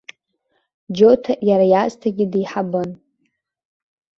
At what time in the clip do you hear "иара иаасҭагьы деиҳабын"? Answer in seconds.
1.49-2.89